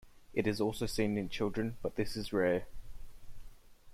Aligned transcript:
It 0.33 0.47
is 0.47 0.59
also 0.59 0.87
seen 0.87 1.15
in 1.15 1.29
children, 1.29 1.77
but 1.83 1.95
this 1.95 2.17
is 2.17 2.33
rare. 2.33 2.65